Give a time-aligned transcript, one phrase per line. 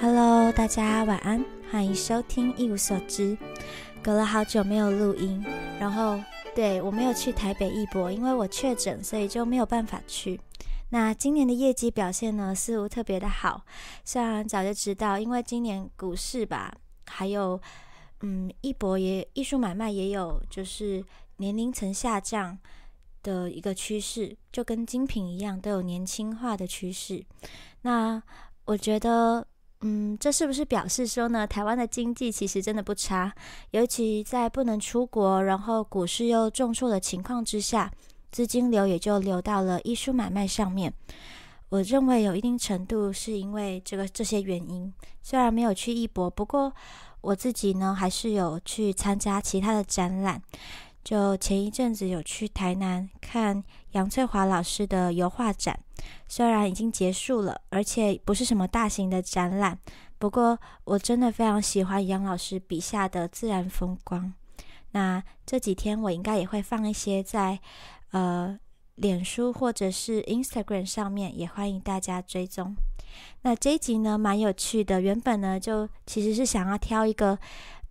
[0.00, 3.36] Hello，大家晚安，欢迎收听一无所知。
[4.00, 5.44] 隔了好久没有录音，
[5.80, 6.20] 然后
[6.54, 10.40] 对我没有去台北艺博，因为我确诊，所以就没有办法去。
[10.90, 13.64] 那今年的业绩表现呢，似乎特别的好。
[14.04, 16.72] 虽然早就知道，因为今年股市吧，
[17.06, 17.60] 还有
[18.20, 21.04] 嗯，艺博也艺术买卖也有，就是
[21.38, 22.56] 年龄层下降
[23.24, 27.24] 的一个趋势，就跟精品一样，都有年轻化的趋势。
[27.82, 28.22] 那
[28.66, 29.44] 我觉得。
[29.82, 33.32] 嗯，这是不是表示说呢，台湾的经济其实真的不差？
[33.70, 37.90] 尤其在不能出国，然后股市又重挫的情况之下，
[38.32, 40.92] 资金流也就流到了艺术买卖上面。
[41.68, 44.92] 我认为有一定程度是因为这个这些原因。
[45.22, 46.72] 虽然没有去艺博，不过
[47.20, 50.42] 我自己呢还是有去参加其他的展览。
[51.08, 55.80] 就前一阵子有去台南看杨翠华老师的油画展，
[56.26, 59.78] 虽然已经结束了，而且不是什么大型的展览，
[60.18, 64.34] 不过我真的非常喜欢杨老师笔下的自然风光。
[64.90, 67.58] 那这几天我应该也会放一些在
[68.10, 68.60] 呃
[68.96, 72.76] 脸书或者是 Instagram 上面，也欢迎大家追踪。
[73.40, 77.38] 那这一集呢蛮有趣的，原本呢就其实是想要挑一个。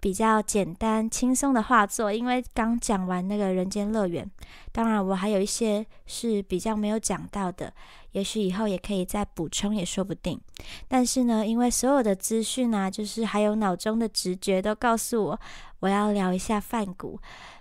[0.08, 4.26] 比较简单轻松的画作，因为刚讲完那个人间乐园，
[4.72, 7.74] 当然我还有一些是比较没有讲到的，
[8.14, 10.40] 也许以后也可以再补充，也说不定。
[10.88, 15.40] 但是呢，因为所有的资讯啊，就是还有脑中的直觉都告诉我，
[15.82, 17.20] 我要聊一下梵谷，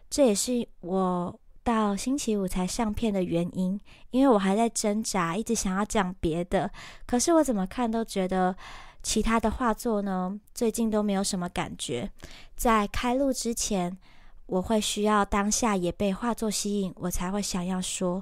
[0.08, 3.77] 这也是我到星期五才上片的原因，
[4.12, 6.70] 因为我还在挣扎，一直想要讲别的，
[7.08, 8.55] 可是我怎么看都觉得。
[9.07, 12.11] 其他的画作呢，最近都没有什么感觉。
[12.57, 13.97] 在开录之前，
[14.47, 18.21] 我会需要当下也被画作吸引，我才会想要说。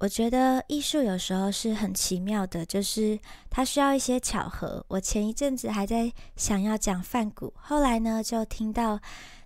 [0.00, 3.18] 我觉得艺术有时候是很奇妙的，就是
[3.48, 4.84] 它需要一些巧合。
[4.88, 9.00] 我前一阵子还在想要讲梵谷，后来呢就听到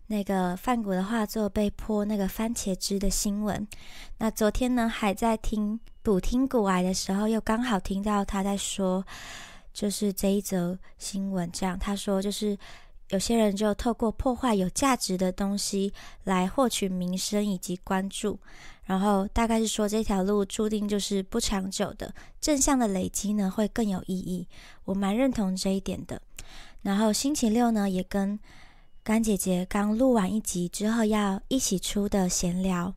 [0.09, 3.65] 那个梵谷的画作被泼那个番茄汁的新闻。
[4.19, 9.05] 那昨天呢还在听补听古癌的时候，又刚好听到他在说。
[9.77, 12.57] 就是这一则新闻，这样他说，就是
[13.11, 15.93] 有些人就透过破坏有价值的东西
[16.25, 18.39] 来获取名声以及关注，
[18.85, 24.49] 然后大概是说这条路注定就是不长久的，正向的累积呢会更有意义。
[24.87, 26.23] 我蛮认同这一点的。
[26.81, 28.41] 然后星期六呢，也跟
[29.03, 32.95] 干姐姐刚录完一集之后要一起出的闲聊，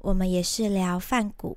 [0.00, 1.56] 我们也是聊范谷。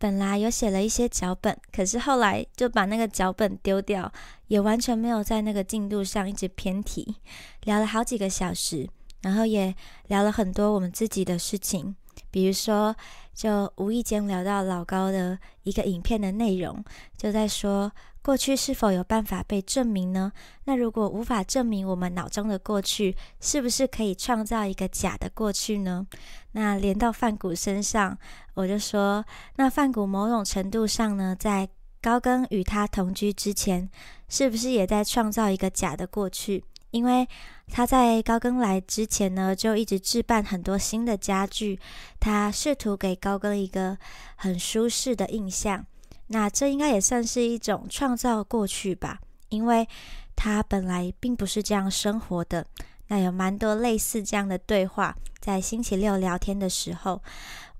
[0.00, 4.10] 本来有写了一些脚本，可是后来就把那个脚本丢掉，
[4.46, 7.16] 也完全没有在那个进度上一直偏题。
[7.64, 8.88] 聊了好几个小时，
[9.20, 9.74] 然后也
[10.08, 11.94] 聊了很多我们自己的事情，
[12.30, 12.96] 比如说，
[13.34, 16.82] 就无意间聊到老高的一个影片的内容，
[17.18, 17.92] 就在说。
[18.22, 20.30] 过去是否有办法被证明呢？
[20.64, 26.06] 那如果无法证明我们脑中的过去，是不是可以创造一个假的过去呢？
[26.52, 28.18] 那连到范谷身上，
[28.54, 29.24] 我就说，
[29.56, 31.68] 那范谷某种程度上呢，在
[32.02, 33.88] 高更与他同居之前，
[34.28, 36.62] 是不是也在创造一个假的过去？
[36.90, 37.26] 因为
[37.68, 41.78] 他在高更来之前呢，就一直置办很多新的家具，
[42.18, 43.96] 他试图给高更一个
[44.34, 45.86] 很舒适的印象。
[46.32, 49.88] 那这应该也算是一种创造过去吧，因为
[50.36, 52.64] 他本来并不是这样生活的。
[53.08, 57.20] 那有蛮多类似这样的对话，在星期六聊天的时候，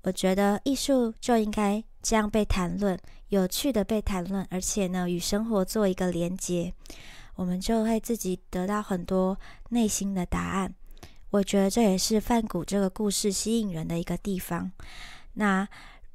[0.01, 6.73] 我觉得艺术就应该这样被谈论，有趣的被谈论，而且呢，与生活做一个连接，
[7.35, 10.75] 我们就会自己得到很多内心的答案。
[11.29, 14.69] 我觉得这也是梵谷这个故事吸引人的一个地方。
[15.35, 15.65] 那。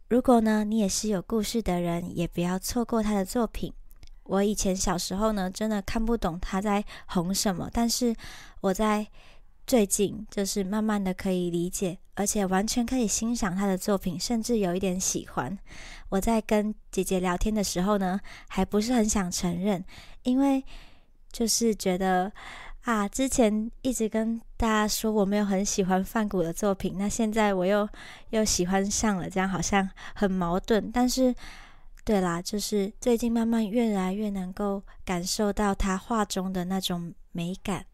[0.08, 3.72] 如果呢，你也是有故事的人，也不要错过他的作品。
[4.22, 8.14] 我以前小时候呢，真的看不懂他在红什么，但是
[8.60, 9.06] 我在
[9.66, 15.58] 最近就是慢慢的可以理解，而且完全可以欣赏他的作品，甚至有一点喜欢。
[16.10, 19.84] 我在跟姐姐聊天的时候呢，还不是很想承认，
[20.22, 20.64] 因为
[21.32, 22.32] 就是觉得。
[22.86, 27.88] 啊，之前一直跟大家说我没有很喜欢范谷的作品，那现在我又
[28.30, 30.88] 又喜欢上了，这样好像很矛盾。
[30.92, 31.34] 但是，
[32.04, 37.84] 对啦，就是最近慢慢越来越能够感受到他画中的那种美感。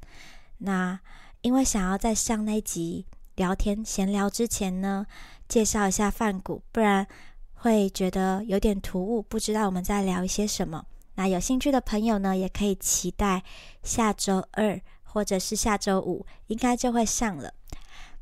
[0.58, 1.00] 那
[1.40, 3.06] 因为想要在上那集
[3.36, 5.06] 聊天闲聊之前呢，
[5.48, 7.06] 介绍一下范谷，不然
[7.54, 10.84] 会觉得有点突兀，不知道我们在聊一些什么。
[11.14, 13.42] 那有兴趣的朋友呢，也可以期待
[13.82, 17.52] 下周二或者是下周五，应该就会上了。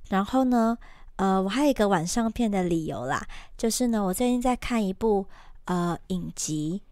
[0.08, 0.76] 然后呢，
[1.16, 3.26] 呃，我还有一个晚上片的理由啦，
[3.56, 5.26] 就是呢，我最近在看一部
[5.66, 6.82] 呃影集，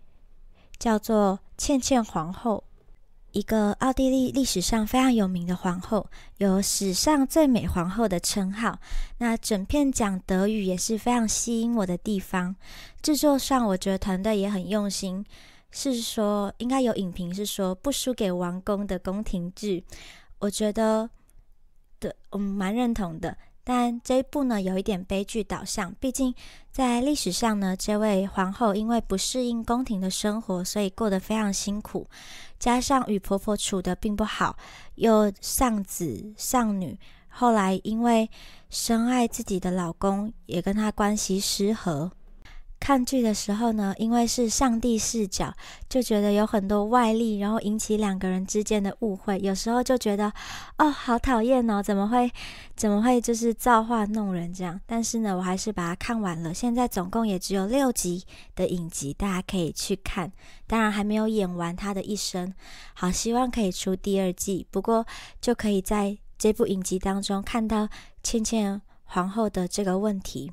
[0.78, 2.62] 叫做《倩倩皇后》。
[3.32, 6.08] 一个奥地利历史上非常有名的皇后，
[6.38, 8.80] 有史上最美皇后的称号。
[9.18, 12.56] 那整片讲德语也是非常吸引我的地方。
[13.02, 15.24] 制作上，我觉得团队也很用心。
[15.70, 19.84] 是说，应该有影评是说不输给王宫的宫廷剧。
[20.38, 21.08] 我觉得，
[21.98, 23.36] 对，我蛮认同的。
[23.64, 25.94] 但这一部呢，有一点悲剧导向。
[26.00, 26.34] 毕竟
[26.70, 32.08] 在历史上呢，这位皇后因为不适应宫廷的生活，所以过得非常辛苦。
[32.58, 34.56] 加上与婆婆处的并不好，
[34.94, 36.98] 又丧子丧女，
[37.28, 38.30] 后来因为
[38.70, 42.10] 深爱自己的老公，也跟他关系失和。
[42.88, 45.52] 看剧的时候呢，因为是上帝视角，
[45.90, 49.38] 就觉得有很多外力，然后引起两个人之间的误会。
[49.40, 50.32] 有时候就觉得，
[50.78, 52.32] 哦，好讨厌哦，怎么会，
[52.76, 54.80] 怎么会就是造化弄人这样？
[54.86, 56.54] 但是呢，我还是把它看完了。
[56.54, 58.24] 现在总共也只有六集
[58.54, 60.32] 的影集，大家可以去看。
[60.66, 62.54] 当然还没有演完他的一生，
[62.94, 64.66] 好，希望可以出第二季。
[64.70, 65.04] 不过
[65.42, 67.86] 就可以在这部影集当中看到
[68.22, 70.50] 倩倩皇后的这个问题。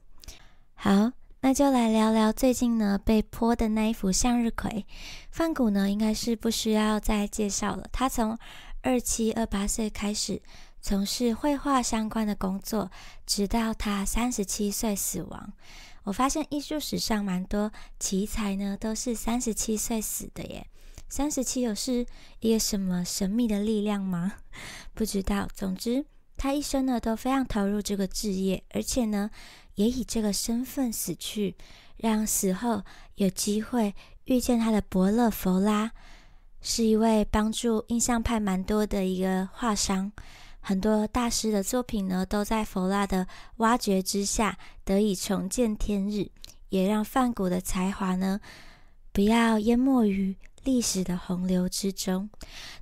[0.73, 1.13] 好。
[1.45, 4.83] 那就来聊聊最近呢被泼的那一幅向日葵。
[5.29, 7.87] 范谷呢应该是不需要再介绍了。
[7.91, 8.35] 他从
[8.81, 10.41] 二七二八岁开始
[10.81, 12.89] 从事绘画相关的工作，
[13.27, 15.53] 直到他三十七岁死亡。
[16.05, 20.65] 我发现艺术史上蛮多奇才呢都是三十七岁死的耶。
[21.07, 22.07] 三十七有是
[22.39, 24.33] 一个什么神秘的力量吗？
[24.95, 25.47] 不知道。
[25.53, 26.07] 总之，
[26.37, 29.29] 他一生呢都非常投入这个职业，而且呢。
[29.75, 31.55] 也以这个身份死去，
[31.97, 32.83] 让死后
[33.15, 33.93] 有机会
[34.25, 35.91] 遇见他的伯乐弗拉，
[36.61, 40.11] 是一位帮助印象派蛮多的一个画商。
[40.59, 43.27] 很多大师的作品呢，都在弗拉的
[43.57, 46.31] 挖掘之下得以重见天日，
[46.69, 48.39] 也让梵谷的才华呢，
[49.11, 50.35] 不要淹没于。
[50.65, 52.27] 历史的洪流之中，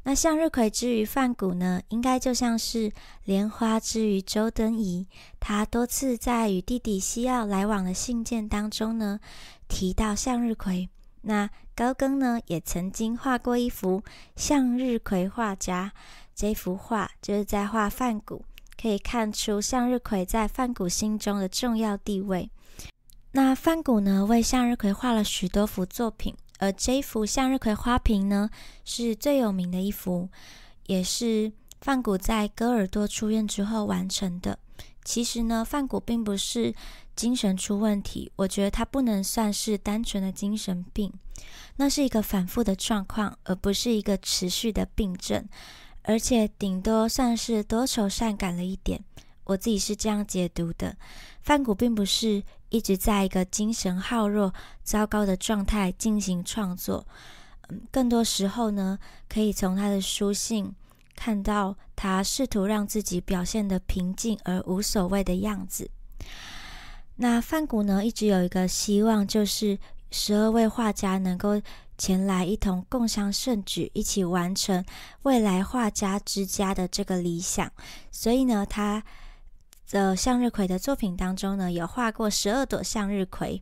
[0.04, 2.92] 那向日葵之于梵谷呢，应该就像是
[3.26, 5.06] 莲花之于周敦颐。
[5.42, 9.20] 他多次在与弟弟西奥来往的信件当中呢，
[9.68, 10.88] 提到向日葵。
[11.24, 14.02] 那高更呢，也曾经画过一幅
[14.38, 15.92] 《向日葵画家》，
[16.34, 18.46] 这幅画就是在画梵谷，
[18.82, 22.50] 可以看出向日葵在梵谷心中的重要地位。
[23.34, 26.34] 那梵谷呢，为向日葵画了许多幅作品。
[26.64, 28.50] 而这一幅向日葵花瓶呢，
[28.86, 30.30] 是最有名的一幅，
[30.86, 31.52] 也是
[31.82, 34.58] 范谷在戈尔多出院之后完成的。
[35.04, 36.74] 其实呢，范谷并不是
[37.18, 41.12] 精神出问题，我觉得他不能算是单纯的精神病，
[41.76, 45.46] 那是一个反复的状况，而不是一个持续的病症，
[46.04, 49.04] 而且顶多算是多愁善感了一点。
[49.44, 50.96] 我自己是这样解读的，
[51.42, 52.42] 范谷并不是。
[52.74, 54.52] 一直在一个精神耗弱、
[54.84, 57.06] 糟糕的状态进行创作。
[57.70, 58.98] 嗯，更多时候呢，
[59.30, 60.74] 可以从他的书信
[61.16, 65.88] 看到他试图让自己表现得平静而无所谓的样子。
[67.18, 69.78] 那范谷呢，一直有一个希望，就是
[70.10, 71.62] 十二位画家能够
[71.96, 74.84] 前来一同共襄盛举，一起完成
[75.22, 77.72] 未来画家之家的这个理想。
[78.10, 79.04] 所以呢，他。
[79.90, 83.62] 的向日葵的作品当中呢，有画过十二朵向日葵。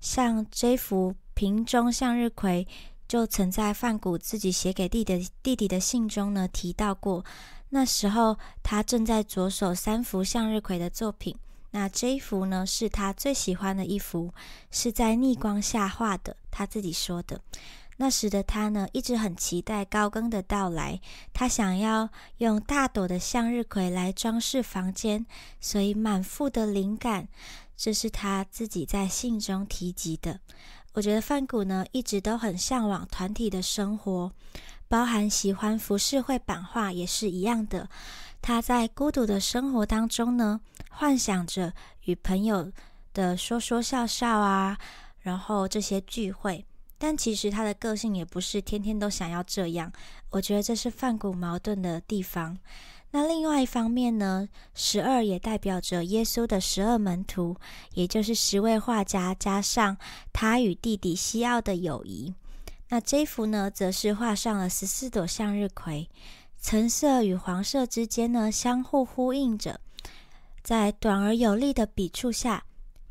[0.00, 2.66] 像这幅瓶中向日葵，
[3.06, 7.24] 就曾在范谷自己写给弟弟弟弟的信中呢提到过。
[7.70, 11.36] 那时候他正在着手三幅向日葵的作品。
[11.72, 14.34] 那这一幅呢，是他最喜欢的一幅，
[14.70, 16.36] 是在逆光下画的。
[16.50, 17.40] 他自己说的。
[18.02, 20.98] 那时的他呢，一直很期待高更的到来。
[21.34, 25.26] 他想要用大朵的向日葵来装饰房间，
[25.60, 27.28] 所以满腹的灵感，
[27.76, 30.40] 这是他自己在信中提及的。
[30.94, 34.32] 我觉得范谷呢，一直都很向往团体的生活，
[34.88, 37.86] 包含喜欢浮世绘版画也是一样的。
[38.40, 42.72] 他在孤独的生活当中呢，幻想着与朋友
[43.12, 44.78] 的说说笑笑啊，
[45.20, 46.64] 然后这些聚会。
[47.02, 49.90] 但其实他的个性也不是天天都想要这样，
[50.28, 52.58] 我觉得这是犯谷矛盾的地方。
[53.12, 57.56] 那另外一方面呢，十二也代表着耶稣的十二门徒，
[57.94, 59.96] 也就是十位画家加上
[60.30, 62.34] 他与弟弟西奥的友谊。
[62.90, 66.10] 那这幅呢，则是画上了十四朵向日葵，
[66.60, 69.80] 橙色与黄色之间呢相互呼应着，
[70.62, 72.64] 在短而有力的笔触下。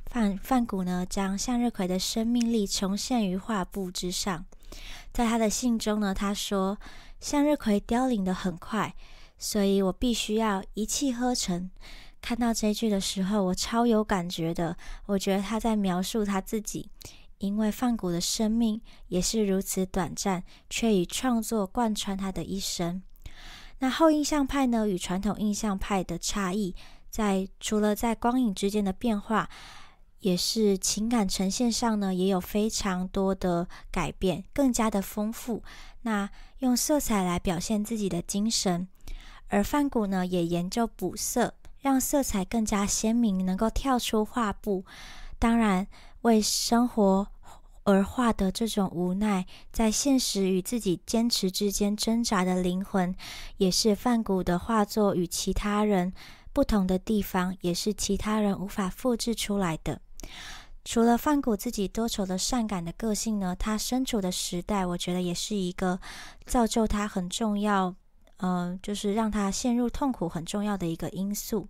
[0.10, 4.44] 范范谷呢，将向日葵的生命力重现于画布之上。
[5.14, 6.78] 在他的信中呢，他说
[7.22, 8.96] ：“向日葵凋零的很快，
[9.38, 11.70] 所以我必须要一气呵成。”
[12.22, 14.76] 看到这句的时候，我超有感觉的。
[15.06, 16.90] 我觉得他在描述他自己，
[17.38, 23.02] 因为范谷的生命也是如此短暂，却以创作贯穿他的一生。
[23.78, 26.76] 那后印象派呢，与传统印象派的差异，
[27.10, 29.50] 在除了在光影之间的变化，
[30.22, 35.64] 也是情感呈现上呢，也有非常多的改变，更加的丰富。
[36.02, 38.88] 那用色彩来表现自己的精神，
[39.48, 44.84] 而范谷呢，也研究补色，让色彩更加鲜明，能够跳出画布。
[45.38, 45.88] 当然，
[46.22, 47.28] 为生活
[47.84, 53.16] 而画的这种无奈，在现实与自己坚持之间挣扎的灵魂，
[53.58, 56.14] 也是范谷的画作与其他人
[56.52, 60.02] 不同的地方，也是其他人无法复制出来的。
[60.86, 66.00] 除了范谷自己多愁的善感的个性呢，他身处的时代，我觉得也是一个
[66.46, 67.96] 造就他很重要。
[68.42, 71.68] 嗯，就是让他陷入痛苦很重要的一个因素。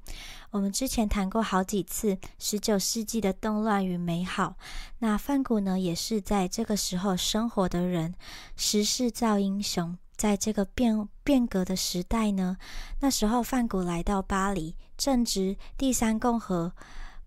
[0.52, 4.56] 我们之前谈过好几次十九世纪的动乱与美好，
[5.00, 8.14] 那范谷呢，也是在这个时候生活的人。
[8.56, 12.58] 时势造英雄，在这个变变革的时代呢，
[13.00, 16.74] 那时候范谷来到巴黎，正值第三共和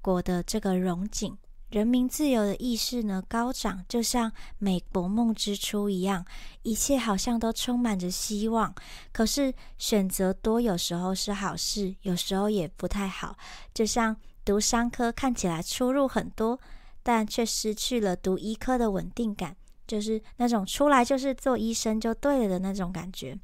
[0.03, 1.39] 国的这个荣景。
[1.71, 6.23] 人民自由的意识呢高涨，就像美国梦之初一样，
[6.65, 8.75] 一切好像都充满着希望。
[9.11, 13.35] 可是选择多有时候是好事，有时候也不太好。
[13.73, 16.61] 就像读商科看起来出入很多，
[17.03, 19.57] 但却失去了读医科的稳定感，
[19.87, 23.35] 就是那种出来就是做医生就对了的那种感觉。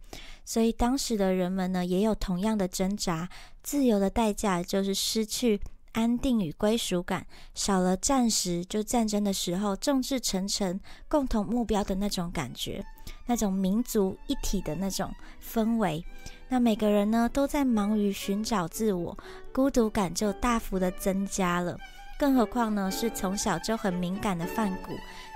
[0.44, 3.26] 所以当时的人们呢也有同样的挣扎，
[3.62, 5.58] 自由的代价就是失去。
[5.98, 7.26] 安定与归属感
[7.56, 10.78] 少了，战时就战争的时候，众志成城、
[11.08, 12.84] 共同目标的那种感觉，
[13.26, 15.12] 那种民族一体的那种
[15.42, 16.04] 氛围。
[16.48, 19.18] 那每个人呢，都在忙于寻找自我，
[19.52, 21.76] 孤独感就大幅的增加了。
[22.16, 24.92] 更何况呢，是从小就很敏感的范谷，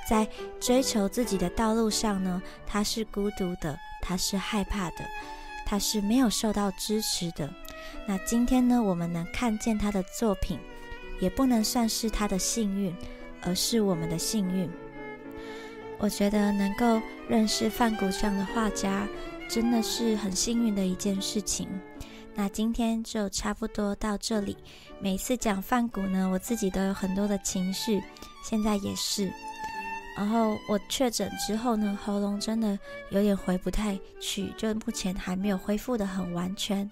[0.09, 0.29] 在
[0.61, 4.99] 追求自己的道路上呢，他是孤独的，他是害怕的，
[5.67, 7.53] 他是没有受到支持的。
[8.07, 10.59] 那今天呢，我们能看见他的作品，
[11.21, 12.95] 也不能算是他的幸运，
[13.43, 14.71] 而是我们的幸运。
[15.99, 19.07] 我觉得能够认识梵谷这样的画家，
[19.49, 21.69] 真的是很幸运的一件事情。
[22.35, 24.57] 那今天就差不多到这里。
[24.99, 28.03] 每次讲梵谷呢，我自己都有很多的情绪，
[28.43, 29.31] 现在也是。
[30.17, 32.79] 然后我确诊之后呢，喉咙真的
[33.11, 36.91] 有点回不太去，就目前还没有恢复的很完全。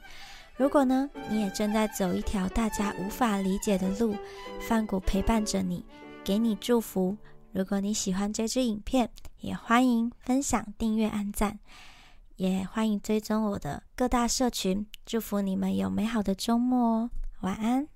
[0.60, 4.14] 如果呢，你也正在走一条大家无法理解的路，
[4.60, 5.82] 范谷陪伴着你，
[6.22, 7.16] 给你祝福。
[7.50, 11.58] 如果你喜欢这支影片，也欢迎分享、订阅、按赞，
[12.36, 14.86] 也欢迎追踪我的各大社群。
[15.06, 17.88] 祝福你们有美好的周末哦，晚安。